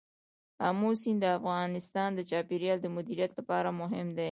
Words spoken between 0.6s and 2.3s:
آمو سیند د افغانستان د